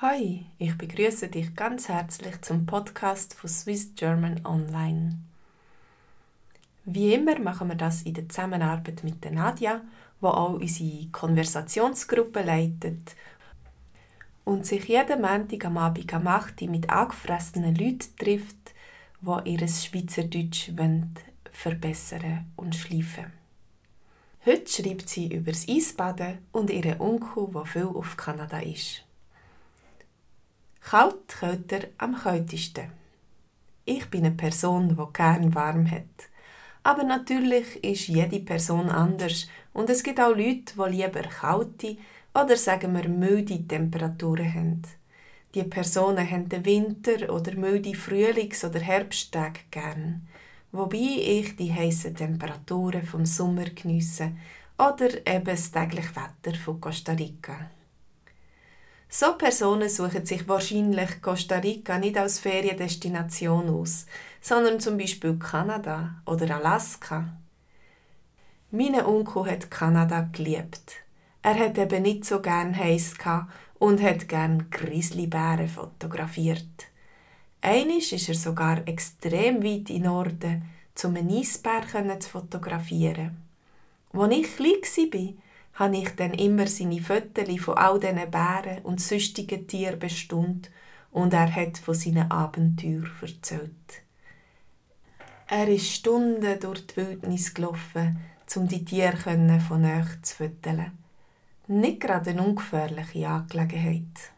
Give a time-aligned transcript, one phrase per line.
[0.00, 5.18] Hi, ich begrüße dich ganz herzlich zum Podcast von Swiss German Online.
[6.84, 9.80] Wie immer machen wir das in der Zusammenarbeit mit der Nadja,
[10.20, 13.16] wo auch unsere Konversationsgruppe leitet
[14.44, 18.72] und sich jeden Montag am Abend am 8 mit angefressenen Leuten trifft,
[19.20, 20.70] die ihr Schweizerdeutsch
[21.50, 23.32] verbessern und schleifen
[24.46, 29.02] Heute schreibt sie über das Eisbaden und ihren Onkel, der viel auf Kanada ist.
[30.80, 32.90] Kalt kälter am kältesten.
[33.84, 36.02] Ich bin eine Person, die gern warm hat.
[36.82, 41.96] Aber natürlich ist jede Person anders und es gibt auch Leute, die lieber kalte
[42.32, 44.82] oder sagen wir milde Temperaturen haben.
[45.54, 50.26] Die Personen haben den Winter oder milde Frühlings- oder Herbsttage gern,
[50.72, 54.32] wobei ich die heißen Temperaturen vom Sommer geniesse
[54.78, 57.70] oder eben das tägliche Wetter von Costa Rica.
[59.10, 64.04] So Personen suchen sich wahrscheinlich Costa Rica nicht als Feriendestination aus,
[64.42, 67.24] sondern zum Beispiel Kanada oder Alaska.
[68.70, 70.96] Mein Onkel hat Kanada geliebt.
[71.40, 73.14] Er hat eben nicht so gern heiß
[73.78, 76.66] und hat gern Grizzlybären fotografiert.
[77.62, 80.64] Einisch ist er sogar extrem weit in Norden,
[81.02, 81.82] um einen Eisbär
[82.20, 83.38] zu fotografieren.
[84.12, 85.34] Als ich klein war,
[85.78, 90.70] habe ich dann immer seine Fotos von all diesen Bären und sonstigen Tieren bestund
[91.12, 94.02] und er hat von seinen Abenteuern erzählt.
[95.46, 98.18] Er ist Stunden durch die Wildnis gelaufen,
[98.56, 100.98] um die Tiere von nahe zu füttern.
[101.68, 104.32] Nicht gerade eine ungefährliche Angelegenheit.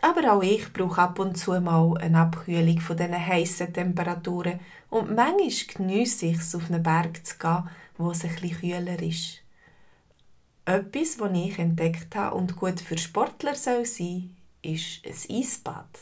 [0.00, 5.14] Aber auch ich brauche ab und zu mal eine Abkühlung von diesen heissen Temperaturen und
[5.14, 9.43] manchmal geniesse ich es, auf einen Berg zu gehen, wo es ein bisschen kühler ist.
[10.66, 15.98] Etwas, das ich entdeckt habe und gut für Sportler soll sein, ist ein Eisbad.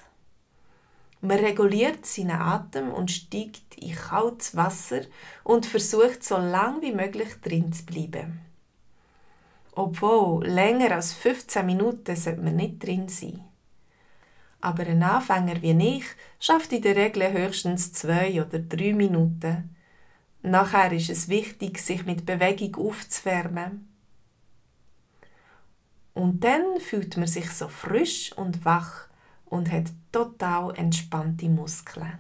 [1.20, 5.00] Man reguliert seinen Atem und steigt in kaltes Wasser
[5.42, 8.40] und versucht so lange wie möglich drin zu bleiben.
[9.72, 13.44] Obwohl, länger als 15 Minuten sollte man nicht drin sein.
[14.60, 16.04] Aber ein Anfänger wie ich
[16.38, 19.74] schafft in der Regel höchstens zwei oder drei Minuten.
[20.42, 23.91] Nachher ist es wichtig, sich mit Bewegung aufzuwärmen
[26.14, 29.06] und dann fühlt man sich so frisch und wach
[29.46, 32.18] und hat total entspannte Muskeln.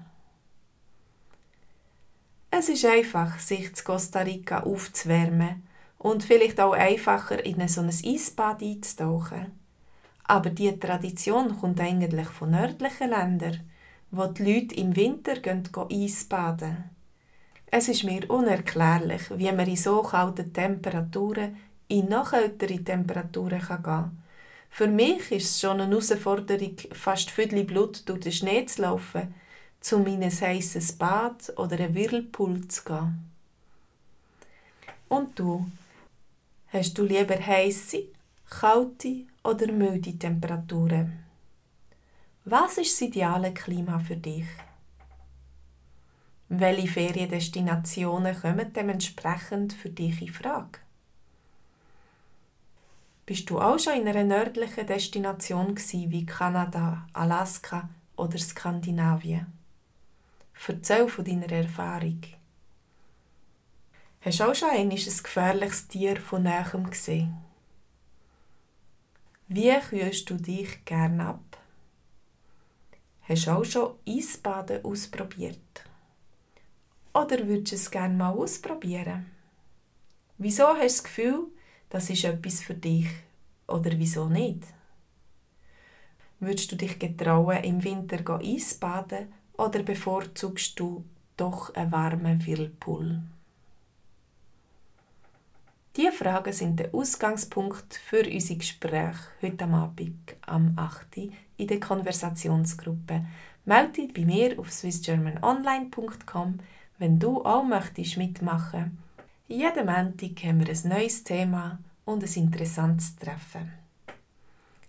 [2.50, 5.62] Es ist einfach, sich zu Costa Rica aufzuwärmen
[5.98, 9.52] und vielleicht auch einfacher in so ein Eisbad einzutauchen.
[10.24, 13.60] Aber diese Tradition kommt eigentlich von nördlichen Ländern,
[14.10, 16.84] wo die Leute im Winter gehen, gehen Eisbaden.
[17.66, 21.56] Es ist mir unerklärlich, wie man in so kalten Temperaturen
[21.92, 24.22] in noch kältere Temperaturen gehen kann.
[24.70, 29.34] Für mich ist es schon eine Herausforderung, fast Viertel Blut durch den Schnee zu laufen,
[30.06, 33.30] in ein heißes Bad oder einen Whirlpool zu gehen.
[35.08, 35.66] Und du?
[36.68, 38.04] Hast du lieber heiße,
[38.48, 41.18] kalte oder milde Temperaturen?
[42.46, 44.46] Was ist das ideale Klima für dich?
[46.48, 50.78] Welche Feriendestinationen kommen dementsprechend für dich in Frage?
[53.32, 59.46] Bist du auch schon in einer nördlichen Destination wie Kanada, Alaska oder Skandinavien?
[60.68, 62.20] Erzähl von deiner Erfahrung.
[64.20, 67.38] Hast du auch schon ein gefährliches Tier von Nähem gesehen?
[69.48, 71.56] Wie kühlst du dich gern ab?
[73.22, 75.84] Hast du auch schon Eisbaden ausprobiert?
[77.14, 79.30] Oder würdest du es gerne mal ausprobieren?
[80.36, 81.46] Wieso hast du das Gefühl,
[81.92, 83.06] das ist etwas für dich
[83.68, 84.62] oder wieso nicht?
[86.40, 91.04] Würdest du dich getrauen, im Winter Eisbaden oder bevorzugst du
[91.36, 93.20] doch einen warmen Whirlpool?
[95.94, 101.18] Diese Fragen sind der Ausgangspunkt für unser Gespräch heute Abend am 8.
[101.58, 103.26] in der Konversationsgruppe.
[103.66, 106.58] Melde dich bei mir auf swissgermanonline.com,
[106.98, 108.96] wenn du auch möchtest mitmachen
[109.52, 113.72] jeden Montag haben wir ein neues Thema und ein interessantes Treffen.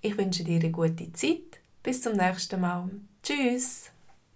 [0.01, 1.59] Ich wünsche dir eine gute Zeit.
[1.81, 2.89] Bis zum nächsten Mal.
[3.21, 3.92] Tschüss!